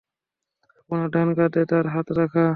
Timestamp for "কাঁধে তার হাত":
1.37-2.07